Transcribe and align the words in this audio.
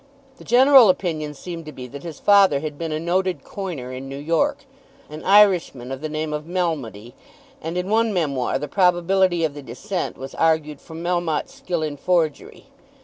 The 0.37 0.43
general 0.43 0.89
opinion 0.89 1.35
seemed 1.35 1.67
to 1.67 1.71
be 1.71 1.85
that 1.85 2.01
his 2.01 2.19
father 2.19 2.59
had 2.59 2.75
been 2.75 2.91
a 2.91 2.99
noted 2.99 3.43
coiner 3.43 3.93
in 3.93 4.09
New 4.09 4.17
York, 4.17 4.65
an 5.11 5.23
Irishman 5.23 5.91
of 5.91 6.01
the 6.01 6.09
name 6.09 6.33
of 6.33 6.45
Melmody, 6.47 7.13
and, 7.61 7.77
in 7.77 7.87
one 7.87 8.11
memoir, 8.11 8.57
the 8.57 8.67
probability 8.67 9.43
of 9.43 9.53
the 9.53 9.61
descent 9.61 10.17
was 10.17 10.33
argued 10.33 10.81
from 10.81 11.03
Melmotte's 11.03 11.53
skill 11.53 11.83
in 11.83 11.97
forgery. 11.97 12.65